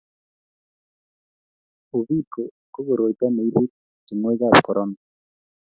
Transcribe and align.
Uviko 1.97 2.41
ko 2.73 2.79
koroito 2.87 3.25
ne 3.31 3.41
ibu 3.47 3.63
tongoikab 4.05 4.55
korona. 4.65 4.95